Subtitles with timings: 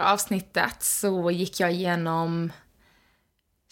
[0.00, 2.52] Förra avsnittet så gick jag igenom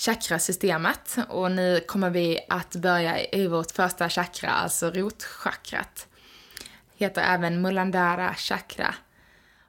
[0.01, 6.07] chakrasystemet och nu kommer vi att börja i vårt första chakra, alltså rotchakrat.
[6.97, 8.95] Heter även Mulandara chakra.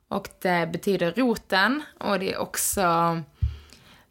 [0.07, 2.83] Och det betyder roten och det är också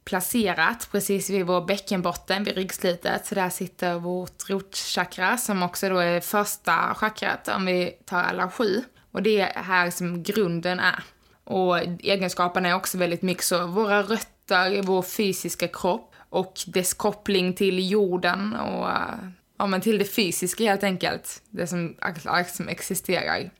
[0.04, 3.26] placerat precis vid vår bäckenbotten, vid ryggslutet.
[3.26, 8.50] Så där sitter vårt rotchakra som också då är första chakrat om vi tar alla
[8.50, 8.84] sju.
[9.12, 11.04] Och det är här som grunden är.
[11.48, 17.54] Och egenskaperna är också väldigt mycket så, våra rötter, vår fysiska kropp och dess koppling
[17.54, 18.88] till jorden och
[19.58, 21.42] ja, men till det fysiska helt enkelt.
[21.50, 21.96] Det som,
[22.46, 23.50] som existerar.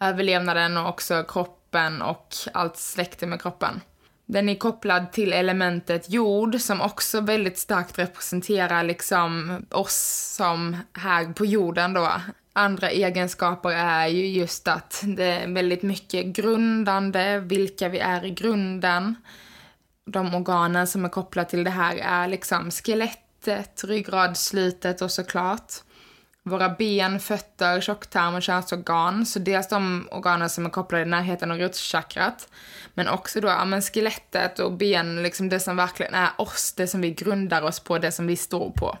[0.00, 3.80] Överlevnaden och också kroppen och allt släkte med kroppen.
[4.26, 11.32] Den är kopplad till elementet jord som också väldigt starkt representerar liksom oss som här
[11.32, 12.12] på jorden då
[12.56, 18.30] andra egenskaper är ju just att det är väldigt mycket grundande, vilka vi är i
[18.30, 19.14] grunden.
[20.06, 25.72] De organen som är kopplade till det här är liksom skelettet, ryggradslutet och såklart
[26.44, 29.26] våra ben, fötter, tjocktarm och könsorgan.
[29.26, 32.48] Så dels de organen som är kopplade i närheten av rotchakrat.
[32.94, 36.86] Men också då ja, men skelettet och ben, liksom det som verkligen är oss, det
[36.86, 38.98] som vi grundar oss på, det som vi står på.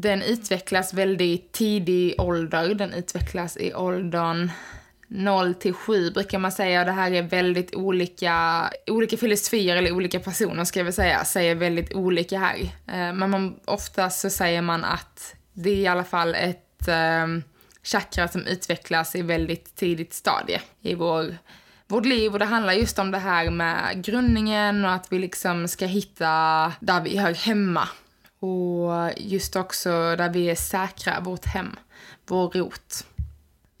[0.00, 2.74] Den utvecklas väldigt tidig ålder.
[2.74, 4.50] Den utvecklas i åldern
[5.08, 6.84] 0 till 7 brukar man säga.
[6.84, 11.54] Det här är väldigt olika, olika filosofier eller olika personer ska jag väl säga, säger
[11.54, 12.58] väldigt olika här.
[12.62, 17.26] Eh, men man, oftast så säger man att det är i alla fall ett eh,
[17.82, 21.36] chakra som utvecklas i väldigt tidigt stadie i vår,
[21.86, 22.32] vårt liv.
[22.32, 26.26] Och det handlar just om det här med grundningen och att vi liksom ska hitta
[26.80, 27.88] där vi hör hemma.
[28.38, 31.76] Och just också där vi är säkra, vårt hem,
[32.26, 33.06] vår rot.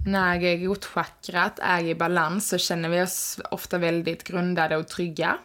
[0.06, 5.38] När rotchakrat är i balans så känner vi oss ofta väldigt grundade och trygga.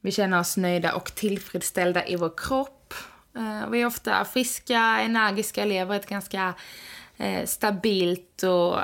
[0.00, 2.94] Vi känner oss nöjda och tillfredsställda i vår kropp.
[3.36, 6.54] Eh, vi är ofta friska, energiska, lever ett ganska
[7.16, 8.78] eh, stabilt och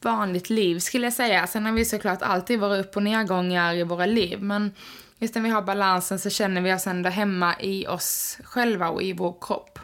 [0.00, 1.46] vanligt liv skulle jag säga.
[1.46, 4.72] Sen har vi såklart alltid våra upp och nedgångar i våra liv men
[5.20, 9.02] Just när vi har balansen så känner vi oss ändå hemma i oss själva och
[9.02, 9.78] i vår kropp.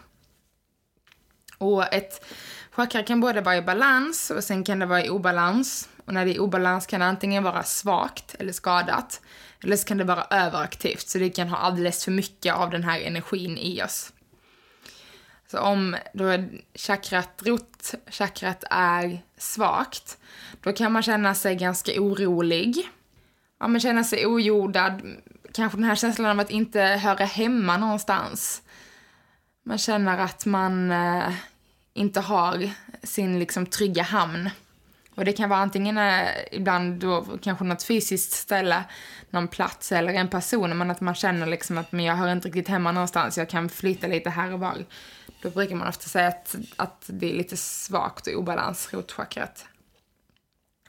[1.58, 2.24] Och ett
[2.70, 5.88] chakra kan både vara i balans och sen kan det vara i obalans.
[6.06, 9.20] Och när det är i obalans kan det antingen vara svagt eller skadat.
[9.62, 12.82] Eller så kan det vara överaktivt, så det kan ha alldeles för mycket av den
[12.82, 14.12] här energin i oss.
[15.50, 20.18] Så om då chakrat, rotchakrat är svagt,
[20.60, 22.88] då kan man känna sig ganska orolig
[23.60, 25.02] ja, men känna sig ojordad.
[25.52, 28.62] Kanske den här känslan av att inte höra hemma någonstans.
[29.62, 31.34] Man känner att man eh,
[31.94, 32.70] inte har
[33.02, 34.50] sin liksom trygga hamn.
[35.14, 38.84] Och det kan vara antingen eh, ibland då kanske något fysiskt ställe,
[39.30, 42.48] någon plats eller en person, men att man känner liksom att men jag hör inte
[42.48, 44.84] riktigt hemma någonstans, jag kan flytta lite här och var.
[45.42, 49.66] Då brukar man ofta säga att, att det är lite svagt och obalans, rotchakrat.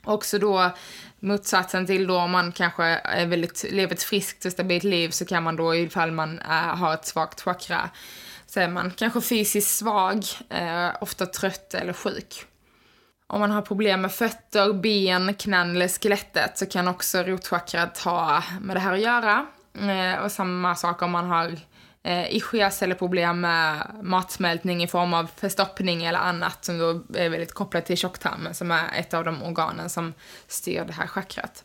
[0.06, 0.72] Också då
[1.20, 5.26] motsatsen till då om man kanske är väldigt, lever ett friskt och stabilt liv så
[5.26, 7.90] kan man då ifall man äh, har ett svagt chakra
[8.46, 12.46] så är man kanske fysiskt svag, äh, ofta trött eller sjuk.
[13.28, 18.44] Om man har problem med fötter, ben, knän eller skelettet så kan också rotchakrat ha
[18.62, 19.46] med det här att göra.
[19.80, 21.60] Äh, och samma sak om man har
[22.06, 27.30] eh, ischias eller problem med matsmältning i form av förstoppning eller annat som då är
[27.30, 30.14] väldigt kopplat till tjocktarmen som är ett av de organen som
[30.48, 31.64] styr det här chakrat.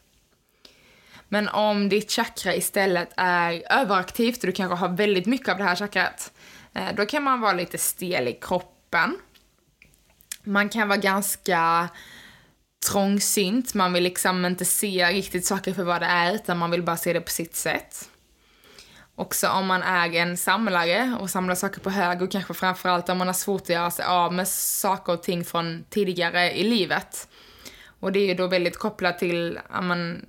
[1.29, 5.65] Men om ditt chakra istället är överaktivt och du kanske har väldigt mycket av det
[5.65, 6.33] här chakrat,
[6.75, 9.17] eh, då kan man vara lite stel i kroppen.
[10.43, 11.89] Man kan vara ganska
[12.91, 16.83] trångsynt, man vill liksom inte se riktigt saker för vad det är utan man vill
[16.83, 18.11] bara se det på sitt sätt.
[19.21, 23.19] Också om man är en samlare och samlar saker på hög och kanske framförallt om
[23.19, 27.29] man har svårt att göra sig av med saker och ting från tidigare i livet.
[28.01, 30.23] Och det är ju då väldigt kopplat till, att man,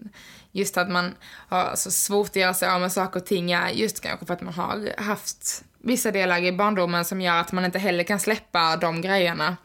[0.51, 1.15] just att man
[1.47, 4.41] har så svårt att göra sig av med saker och ting, just kanske för att
[4.41, 8.77] man har haft vissa delar i barndomen som gör att man inte heller kan släppa
[8.77, 9.57] de grejerna.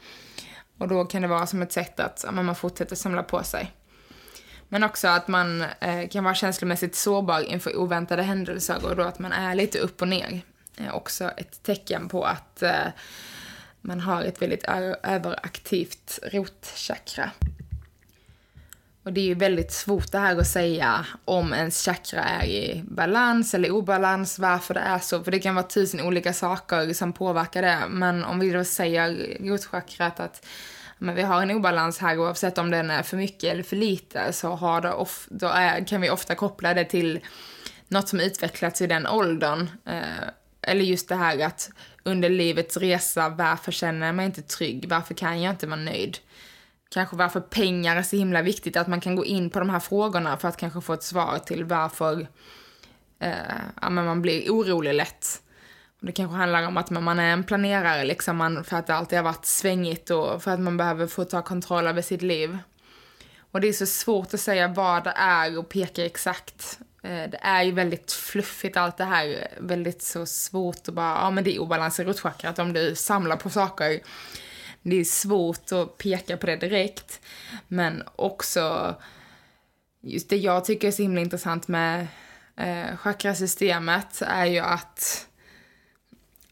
[0.78, 3.72] Och då kan det vara som ett sätt att man fortsätter samla på sig.
[4.68, 9.18] Men också att man eh, kan vara känslomässigt sårbar inför oväntade händelser och då att
[9.18, 10.40] man är lite upp och ner.
[10.76, 12.86] är också ett tecken på att eh,
[13.80, 14.64] man har ett väldigt
[15.02, 17.30] överaktivt rotchakra.
[19.06, 22.84] Och det är ju väldigt svårt det här att säga om ens chakra är i
[22.88, 25.24] balans eller obalans, varför det är så.
[25.24, 27.82] För det kan vara tusen olika saker som påverkar det.
[27.88, 30.46] Men om vi då säger rotchakrat att
[30.98, 34.32] men vi har en obalans här oavsett om den är för mycket eller för lite
[34.32, 37.20] så har det of, då är, kan vi ofta koppla det till
[37.88, 39.70] något som utvecklats i den åldern.
[39.84, 40.28] Eh,
[40.62, 41.70] eller just det här att
[42.02, 44.88] under livets resa, varför känner jag mig inte trygg?
[44.88, 46.18] Varför kan jag inte vara nöjd?
[46.88, 49.80] Kanske varför pengar är så himla viktigt, att man kan gå in på de här
[49.80, 52.26] frågorna för att kanske få ett svar till varför
[53.18, 53.32] eh,
[53.82, 55.42] ja, men man blir orolig lätt.
[56.06, 59.18] Det kanske handlar om att man är en planerare, liksom man, för att det alltid
[59.18, 62.58] har varit svängigt och för att man behöver få ta kontroll över sitt liv.
[63.50, 66.78] Och det är så svårt att säga vad det är och peka exakt.
[67.02, 71.30] Eh, det är ju väldigt fluffigt allt det här, väldigt så svårt att bara, ja
[71.30, 74.00] men det är obalans i rotchakrat om du samlar på saker.
[74.82, 77.20] Det är svårt att peka på det direkt,
[77.68, 78.94] men också
[80.00, 82.06] just det jag tycker är så himla intressant med
[82.56, 85.26] eh, chakrasystemet är ju att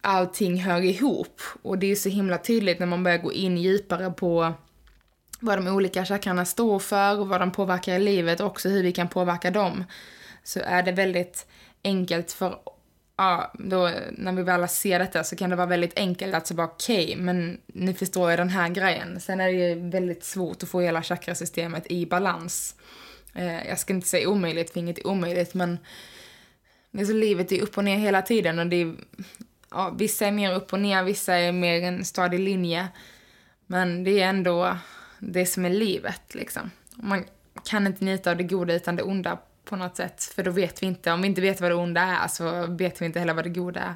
[0.04, 1.40] allting hör ihop.
[1.62, 4.54] Och det är så himla tydligt när man börjar gå in djupare på
[5.40, 8.82] vad de olika chakrarna står för och vad de påverkar i livet och också hur
[8.82, 9.84] vi kan påverka dem.
[10.42, 11.46] Så är det väldigt
[11.84, 12.58] enkelt för,
[13.16, 16.54] ja, då när vi väl ser detta så kan det vara väldigt enkelt att så
[16.54, 19.20] bara okej, okay, men nu förstår jag den här grejen.
[19.20, 22.74] Sen är det ju väldigt svårt att få hela chakrasystemet i balans.
[23.34, 25.78] Eh, jag ska inte säga omöjligt, för inget är omöjligt, men
[26.90, 28.94] det livet är upp och ner hela tiden och det är
[29.74, 32.88] ja, vissa är mer upp och ner, vissa är mer en stadig linje.
[33.66, 34.76] Men det är ändå
[35.18, 36.70] det som är livet liksom.
[36.96, 37.24] Man
[37.64, 40.24] kan inte njuta av det goda utan det onda på något sätt.
[40.24, 43.02] För då vet vi inte, om vi inte vet vad det onda är så vet
[43.02, 43.94] vi inte heller vad det goda är.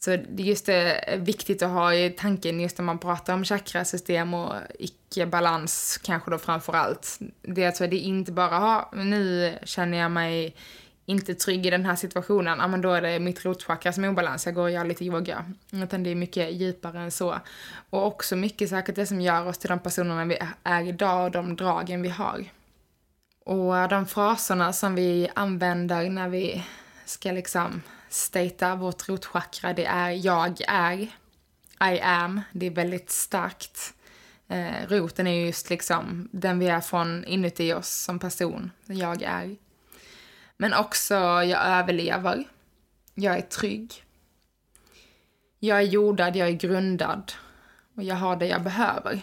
[0.00, 3.44] Så det just det är viktigt att ha i tanken just när man pratar om
[3.44, 7.18] chakrasystem och icke-balans kanske då framför allt.
[7.42, 10.54] Det är alltså, det är inte bara, ha, nu känner jag mig
[11.10, 14.08] inte trygg i den här situationen, ja men då är det mitt rotchakra som är
[14.08, 15.44] obalans, jag går och gör lite yoga.
[15.70, 17.38] Utan det är mycket djupare än så.
[17.90, 21.30] Och också mycket säkert det som gör oss till de personerna vi är idag och
[21.30, 22.44] de dragen vi har.
[23.44, 26.64] Och de fraserna som vi använder när vi
[27.04, 30.98] ska liksom statea vårt rotchakra, det är jag är,
[31.94, 33.94] I am, det är väldigt starkt.
[34.48, 39.56] Eh, roten är just liksom den vi är från inuti oss som person, jag är.
[40.60, 42.44] Men också, jag överlever.
[43.14, 44.04] Jag är trygg.
[45.58, 47.32] Jag är jordad, jag är grundad.
[47.96, 49.20] Och jag har det jag behöver.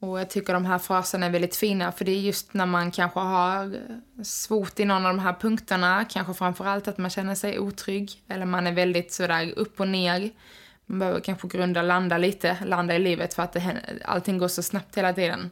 [0.00, 2.90] Och jag tycker de här fraserna är väldigt fina för det är just när man
[2.90, 7.34] kanske har eh, svårt i någon av de här punkterna, kanske framförallt att man känner
[7.34, 10.30] sig otrygg eller man är väldigt sådär upp och ner.
[10.86, 14.62] Man behöver kanske grunda, landa lite, landa i livet för att det, allting går så
[14.62, 15.50] snabbt hela tiden.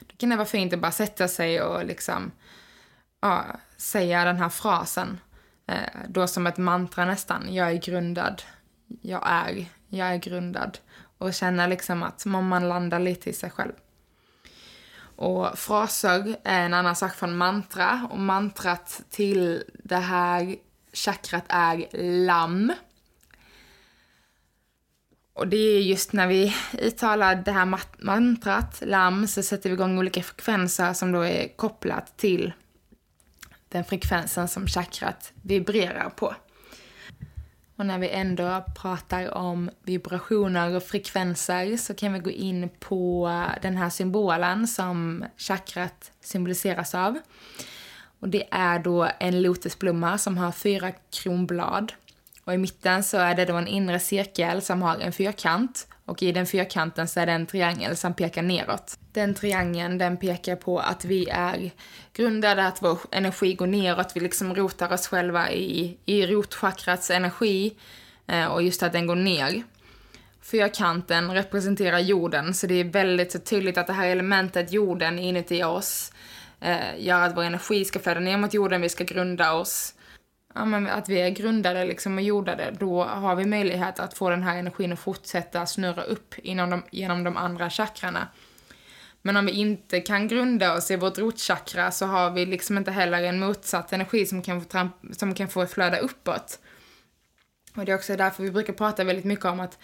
[0.00, 2.32] Då kan det vara fint att bara sätta sig och liksom
[3.20, 3.46] ja,
[3.76, 5.20] säga den här frasen.
[5.66, 7.54] Eh, då som ett mantra nästan.
[7.54, 8.42] Jag är grundad.
[9.02, 9.66] Jag är.
[9.88, 10.78] Jag är grundad.
[11.18, 13.72] Och känna liksom att man landar lite i sig själv.
[15.16, 18.08] Och fraser är en annan sak från mantra.
[18.10, 20.56] Och mantrat till det här
[20.92, 21.86] chakrat är
[22.26, 22.72] lam.
[25.32, 29.98] Och det är just när vi uttalar det här mantrat, lam, så sätter vi igång
[29.98, 32.52] olika frekvenser som då är kopplat till
[33.68, 36.34] den frekvensen som chakrat vibrerar på.
[37.76, 43.30] Och när vi ändå pratar om vibrationer och frekvenser så kan vi gå in på
[43.62, 47.18] den här symbolen som chakrat symboliseras av.
[48.20, 51.92] Och det är då en lotusblomma som har fyra kronblad.
[52.44, 56.22] Och i mitten så är det då en inre cirkel som har en fyrkant och
[56.22, 58.98] i den fyrkanten så är det en triangel som pekar neråt.
[59.12, 61.70] Den triangeln den pekar på att vi är
[62.12, 67.76] grundade, att vår energi går neråt, vi liksom rotar oss själva i, i rotchakrats energi
[68.26, 69.62] eh, och just att den går ner.
[70.42, 75.64] Fyrkanten representerar jorden, så det är väldigt så tydligt att det här elementet, jorden, inuti
[75.64, 76.12] oss,
[76.60, 79.94] eh, gör att vår energi ska flöda ner mot jorden, vi ska grunda oss
[80.56, 84.30] ja, men att vi är grundade liksom och jordade, då har vi möjlighet att få
[84.30, 88.28] den här energin att fortsätta snurra upp inom de, genom de andra chakrarna.
[89.22, 92.90] Men om vi inte kan grunda oss i vårt rotchakra så har vi liksom inte
[92.90, 96.58] heller en motsatt energi som kan få, som kan få flöda uppåt.
[97.76, 99.78] Och det är också därför vi brukar prata väldigt mycket om att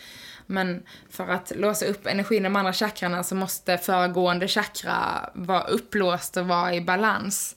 [0.47, 5.62] men för att låsa upp energin i de andra chakrarna så måste föregående chakra vara
[5.62, 7.57] upplåst och vara i balans.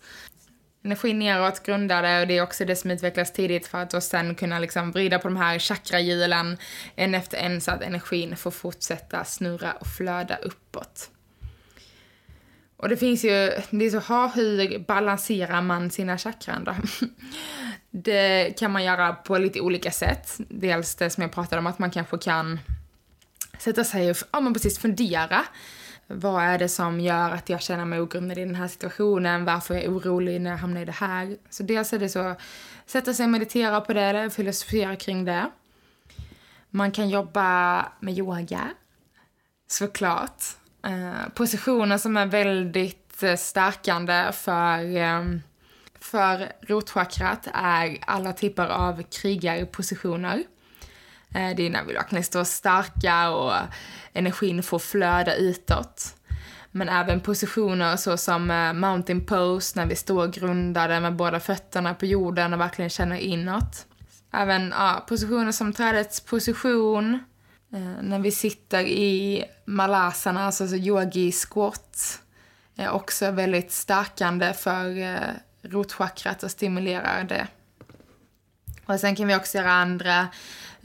[0.86, 4.36] Energin neråt grundade och det är också det som utvecklas tidigt för att då sen
[4.36, 6.58] kunna liksom vrida på de här chakrahjulen
[6.96, 11.10] en efter en så att energin får fortsätta snurra och flöda uppåt.
[12.78, 16.76] Och det finns ju, det är så, ha, hur balanserar man sina chakran då?
[17.98, 20.38] Det kan man göra på lite olika sätt.
[20.38, 22.60] Dels det som jag pratade om, att man kanske kan
[23.60, 25.46] sätta sig och ja, men precis fundera.
[26.08, 29.46] Vad är det som gör att jag känner mig ogrundad i den här situationen?
[29.46, 31.38] Varför är jag orolig när jag hamnar i det här?
[31.50, 32.36] Så dels är det så,
[32.86, 35.50] sätta sig och meditera på det, eller filosofera kring det.
[36.70, 38.70] Man kan jobba med yoga,
[39.68, 40.44] såklart.
[40.84, 45.24] Eh, positioner som är väldigt eh, stärkande för eh,
[46.00, 50.44] för rotchakrat är alla typer av krigarpositioner.
[51.36, 53.54] Eh, det är när vi verkligen står starka och
[54.14, 56.16] energin får flöda utåt.
[56.72, 61.94] Men även positioner så som eh, mountain pose, när vi står grundade med båda fötterna
[61.94, 63.86] på jorden och verkligen känner inåt.
[64.34, 67.14] Även ja, positioner som trädets position,
[67.74, 72.22] eh, när vi sitter i malasana, alltså yogi squat,
[72.78, 75.18] är också väldigt stärkande för
[75.62, 77.48] rotchakrat och stimulerar det.
[78.86, 80.28] Och sen kan vi också göra andra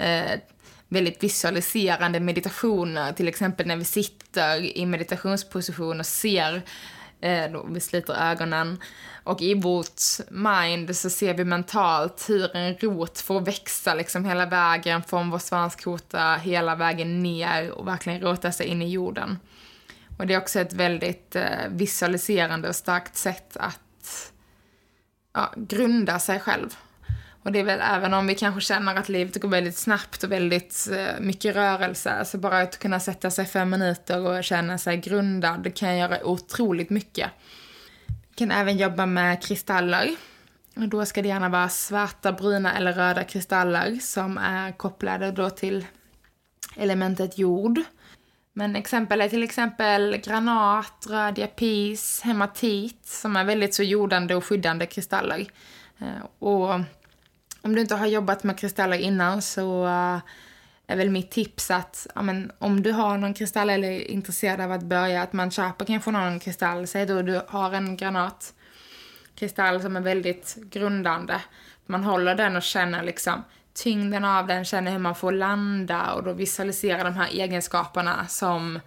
[0.00, 0.40] eh,
[0.88, 6.62] väldigt visualiserande meditationer, till exempel när vi sitter i meditationsposition och ser
[7.21, 8.80] eh, då vi sliter ögonen.
[9.25, 14.47] Och i vårt mind så ser vi mentalt hur en rot får växa liksom hela
[14.47, 19.38] vägen från vår svanskota hela vägen ner och verkligen rota sig in i jorden.
[20.19, 24.33] Och det är också ett väldigt eh, visualiserande och starkt sätt att
[25.33, 26.76] ja, grunda sig själv.
[27.42, 30.32] Och det är väl även om vi kanske känner att livet går väldigt snabbt och
[30.32, 34.97] väldigt eh, mycket rörelse, så bara att kunna sätta sig fem minuter och känna sig
[34.97, 37.30] grundad kan göra otroligt mycket.
[38.28, 40.11] Vi kan även jobba med kristaller.
[40.76, 45.50] Och då ska det gärna vara svarta, bruna eller röda kristaller som är kopplade då
[45.50, 45.87] till
[46.76, 47.80] elementet jord.
[48.52, 54.44] Men exempel är till exempel granat, röd diapis, hematit som är väldigt så jordande och
[54.44, 55.47] skyddande kristaller.
[55.99, 56.80] Eh, och
[57.62, 60.19] om du inte har jobbat med kristaller innan så eh,
[60.87, 64.61] är väl mitt tips att ja, men, om du har någon kristall eller är intresserad
[64.61, 69.83] av att börja, att man köper kanske någon kristall, säg då du har en granatkristall
[69.83, 71.40] som är väldigt grundande.
[71.87, 76.25] Man håller den och känner liksom tyngden av den, känner hur man får landa och
[76.25, 78.81] då visualiserar de här egenskaperna som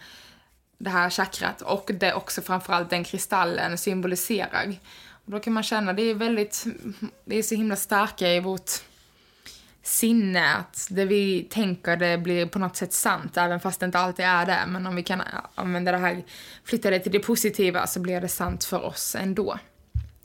[0.78, 4.76] det här chakrat och det också framförallt den kristallen symboliserar.
[5.26, 6.66] Och då kan man känna, det är väldigt,
[7.26, 8.72] det är så himla starka i vårt
[9.84, 14.00] sinne att det vi tänker det blir på något sätt sant, även fast det inte
[14.00, 14.64] alltid är det.
[14.68, 15.22] Men om vi kan
[15.56, 16.24] använda det här,
[16.64, 19.60] flytta det till det positiva så blir det sant för oss ändå.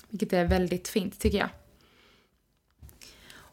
[0.08, 1.48] Vilket är väldigt fint tycker jag.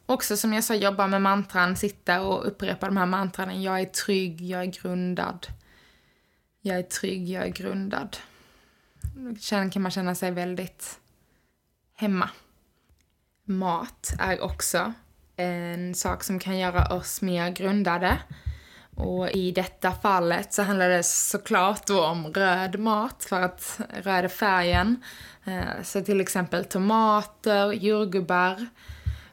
[0.06, 3.62] Också som jag sa, jobba med mantran, sitta och upprepa de här mantran.
[3.62, 5.46] Jag är trygg, jag är grundad.
[6.60, 8.16] Jag är trygg, jag är grundad.
[9.40, 10.98] Sen kan man känna sig väldigt
[11.96, 12.30] hemma.
[13.44, 14.92] Mat är också
[15.36, 18.18] en sak som kan göra oss mer grundade.
[18.94, 24.24] Och i detta fallet så handlar det såklart då om röd mat, för att röd
[24.24, 25.02] är färgen.
[25.44, 28.66] Eh, så till exempel tomater, jordgubbar,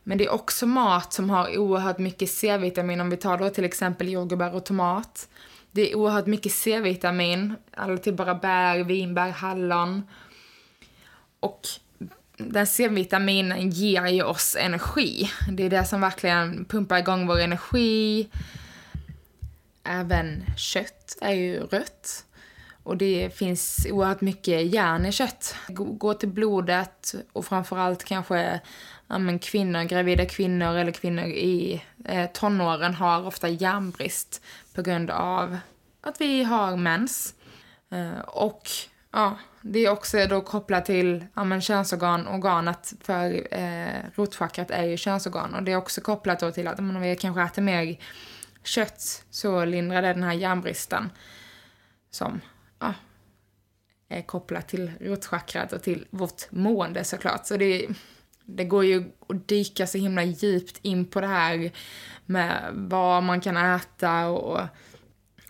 [0.03, 3.65] men det är också mat som har oerhört mycket C-vitamin, om vi tar då till
[3.65, 5.29] exempel jordgubbar och tomat.
[5.71, 10.07] Det är oerhört mycket C-vitamin, alla till bara bär, vinbär, hallon.
[11.39, 11.61] Och
[12.37, 15.31] den C-vitaminen ger ju oss energi.
[15.51, 18.29] Det är det som verkligen pumpar igång vår energi.
[19.83, 22.25] Även kött är ju rött.
[22.83, 25.55] Och det finns oerhört mycket järn i kött.
[25.67, 28.61] Gå till blodet och framförallt kanske
[29.07, 34.41] ja, men kvinnor, gravida kvinnor eller kvinnor i eh, tonåren har ofta järnbrist
[34.73, 35.57] på grund av
[36.01, 37.35] att vi har mens.
[37.91, 38.69] Eh, och
[39.13, 44.83] ja, det är också då kopplat till ja, men könsorgan, organet för eh, rotchakrat är
[44.83, 47.97] ju könsorgan och det är också kopplat då till att om vi kanske äter mer
[48.63, 51.09] kött så lindrar det den här järnbristen
[52.11, 52.41] som
[52.79, 52.93] ja,
[54.09, 57.45] är kopplat till rotchakrat och till vårt mående såklart.
[57.45, 57.87] Så det
[58.45, 61.71] Det går ju att dyka så himla djupt in på det här
[62.25, 64.67] med vad man kan äta och, och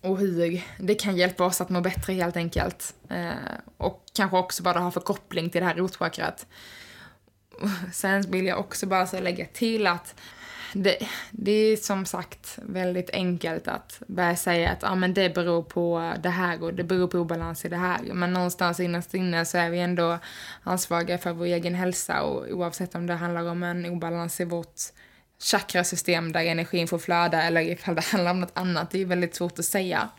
[0.03, 2.93] och hur det kan hjälpa oss att må bättre helt enkelt.
[3.09, 3.31] Eh,
[3.77, 6.45] och kanske också bara ha för koppling till det här rotchakrat.
[7.93, 10.15] Sen vill jag också bara så lägga till att
[10.73, 10.97] det,
[11.31, 16.13] det är som sagt väldigt enkelt att börja säga att ah, men det beror på
[16.23, 17.99] det här och det beror på obalans i det här.
[18.13, 20.19] Men någonstans innerst inne så är vi ändå
[20.63, 24.81] ansvariga för vår egen hälsa och oavsett om det handlar om en obalans i vårt
[25.43, 29.35] chakrasystem där energin får flöda eller ifall det handlar om något annat, det är väldigt
[29.35, 30.09] svårt att säga.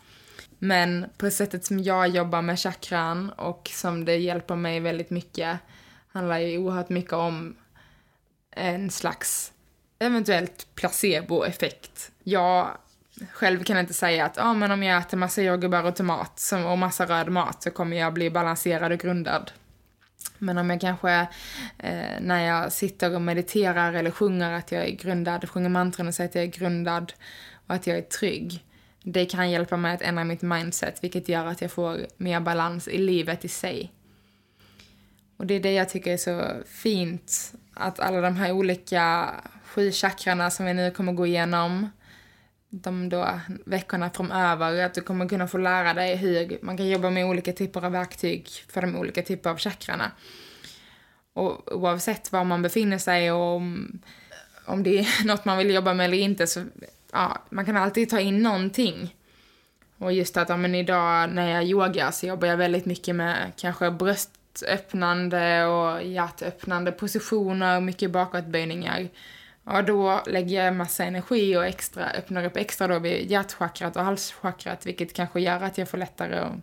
[0.59, 5.57] Men på sättet som jag jobbar med chakran och som det hjälper mig väldigt mycket
[6.11, 7.55] handlar ju oerhört mycket om
[8.51, 9.51] en slags
[9.99, 12.11] eventuellt placeboeffekt.
[12.23, 12.77] Jag
[13.31, 16.77] själv kan inte säga att ah, men om jag äter massa jordgubbar och tomat och
[16.77, 19.51] massa röd mat så kommer jag bli balanserad och grundad.
[20.45, 21.27] Men om jag kanske
[21.77, 26.13] eh, när jag sitter och mediterar eller sjunger att jag är grundad, sjunger mantran och
[26.13, 27.13] säger att jag är grundad
[27.67, 28.65] och att jag är trygg.
[29.03, 32.87] Det kan hjälpa mig att ändra mitt mindset vilket gör att jag får mer balans
[32.87, 33.91] i livet i sig.
[35.37, 39.29] Och det är det jag tycker är så fint, att alla de här olika
[39.65, 41.89] sju chakrarna som vi nu kommer gå igenom
[42.81, 47.09] de då veckorna framöver, att du kommer kunna få lära dig hur man kan jobba
[47.09, 50.11] med olika typer av verktyg för de olika typer av chakrarna.
[51.33, 53.99] Och oavsett var man befinner sig och om,
[54.65, 56.63] om det är något man vill jobba med eller inte så,
[57.11, 59.15] ja, man kan alltid ta in någonting.
[59.97, 63.51] Och just att, ja men idag när jag yogar så jobbar jag väldigt mycket med
[63.57, 69.07] kanske bröstöppnande och hjärtöppnande positioner, mycket bakåtböjningar.
[69.65, 74.03] Ja, då lägger jag massa energi och extra, öppnar upp extra då vid hjärtchakrat och
[74.03, 76.53] halschakrat, vilket kanske gör att jag får lättare att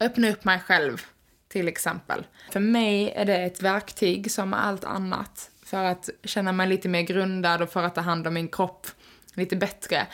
[0.00, 1.02] öppna upp mig själv,
[1.48, 2.26] till exempel.
[2.52, 7.02] För mig är det ett verktyg som allt annat för att känna mig lite mer
[7.02, 8.86] grundad och för att ta hand om min kropp
[9.34, 10.06] lite bättre.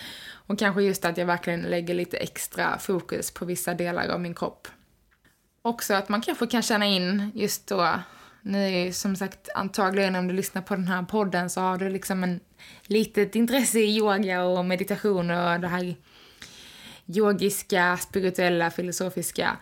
[0.46, 4.34] Och kanske just att jag verkligen lägger lite extra fokus på vissa delar av min
[4.34, 4.68] kropp.
[5.62, 7.98] Också att man kanske kan känna in just då
[8.42, 12.24] nu som sagt antagligen om du lyssnar på den här podden så har du liksom
[12.24, 12.40] en
[12.82, 15.94] litet intresse i yoga och meditation och det här
[17.06, 19.56] yogiska, spirituella, filosofiska.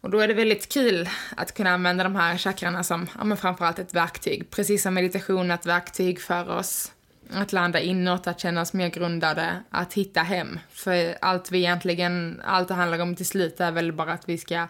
[0.00, 3.36] Och då är det väldigt kul att kunna använda de här chakrarna som, ja men
[3.36, 4.50] framförallt ett verktyg.
[4.50, 6.92] Precis som meditation är ett verktyg för oss
[7.32, 10.58] att landa inåt, att känna oss mer grundade, att hitta hem.
[10.70, 14.38] För allt vi egentligen, allt det handlar om till slut är väl bara att vi
[14.38, 14.68] ska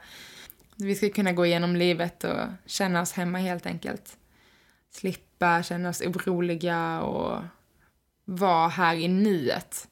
[0.76, 4.16] vi ska kunna gå igenom livet och känna oss hemma helt enkelt.
[4.90, 7.42] Slippa känna oss oroliga och
[8.24, 9.88] vara här i nuet.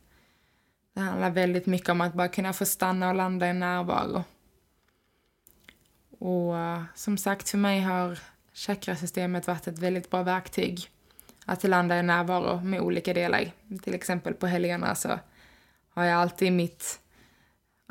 [0.95, 4.25] Det handlar väldigt mycket om att bara kunna få stanna och landa i närvaro.
[6.18, 8.18] Och eh, som sagt, för mig har
[8.55, 10.88] chakrasystemet varit ett väldigt bra verktyg
[11.45, 13.53] att landa i närvaro med olika delar.
[13.83, 15.18] Till exempel på helgerna så
[15.90, 17.01] har jag alltid mitt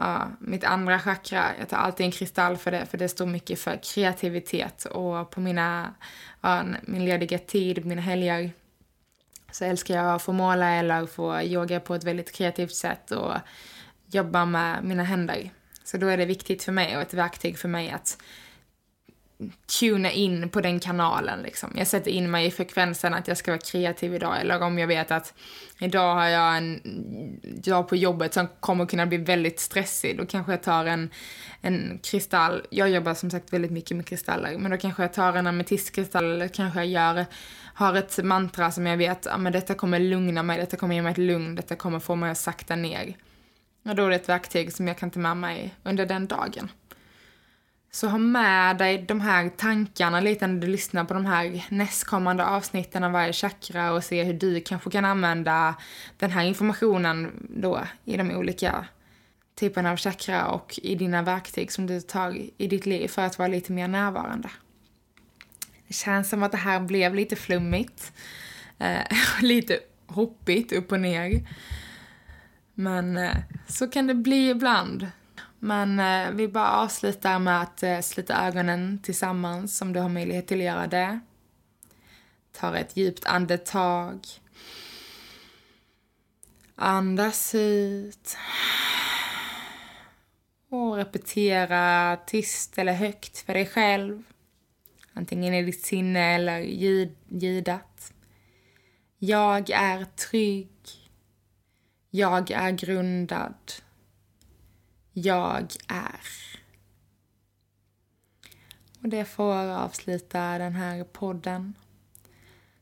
[0.02, 3.60] ja, mitt andra chakra, jag tar alltid en kristall för det, för det står mycket
[3.60, 5.94] för kreativitet och på mina,
[6.42, 8.52] ja, min lediga tid, mina helger,
[9.52, 13.34] så älskar jag att få måla eller få yoga på ett väldigt kreativt sätt och
[14.06, 15.50] jobba med mina händer.
[15.84, 18.18] Så då är det viktigt för mig och ett verktyg för mig att
[19.80, 21.74] tuna in på den kanalen liksom.
[21.76, 24.88] Jag sätter in mig i frekvensen att jag ska vara kreativ idag eller om jag
[24.88, 25.34] vet att
[25.80, 26.82] idag har jag en
[27.44, 30.18] dag på jobbet som kommer kunna bli väldigt stressig.
[30.18, 31.10] Då kanske jag tar en,
[31.62, 32.62] en kristall.
[32.70, 34.58] Jag jobbar som sagt väldigt mycket med kristaller.
[34.58, 37.26] Men då kanske jag tar en ametistkristall eller kanske jag gör,
[37.74, 41.02] har ett mantra som jag vet, ja men detta kommer lugna mig, detta kommer ge
[41.02, 43.16] mig ett lugn, detta kommer få mig att sakta ner.
[43.86, 46.70] Och då är det ett verktyg som jag kan ta med mig under den dagen.
[47.94, 52.46] Så ha med dig de här tankarna lite när du lyssnar på de här nästkommande
[52.46, 55.76] avsnitten av varje chakra och se hur du kanske kan använda
[56.18, 58.86] den här informationen då i de olika
[59.56, 63.40] typerna av chakra och i dina verktyg som du tar i ditt liv för att
[63.40, 64.50] vara lite mer närvarande.
[65.88, 68.14] Det känns som att det här blev lite flummigt,
[68.80, 69.02] eh,
[69.42, 71.48] lite hoppigt upp och ner.
[72.74, 75.08] Men eh, så kan det bli ibland.
[75.64, 80.48] Men eh, vi bara avslutar med att eh, slita ögonen tillsammans om du har möjlighet
[80.48, 81.20] till att göra det.
[82.52, 84.20] Ta ett djupt andetag.
[86.76, 88.38] Andas ut.
[90.70, 94.24] Och repetera tyst eller högt för dig själv.
[95.14, 98.14] Antingen i ditt sinne eller ljud, ljudat.
[99.18, 100.70] Jag är trygg.
[102.10, 103.56] Jag är grundad.
[105.14, 106.22] Jag är.
[109.02, 111.74] Och det får avsluta den här podden.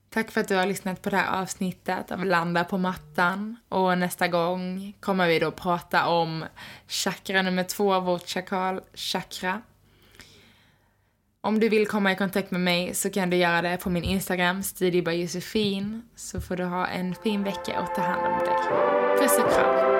[0.09, 3.55] Tack för att du har lyssnat på det här avsnittet av Landa på mattan.
[3.69, 6.45] Och nästa gång kommer vi då prata om
[6.87, 8.27] chakra nummer två, vårt
[8.93, 9.61] chakra.
[11.41, 14.03] Om du vill komma i kontakt med mig så kan du göra det på min
[14.03, 18.57] Instagram, studiebyjosefin, så får du ha en fin vecka och ta hand om dig.
[19.19, 19.98] Puss och kram!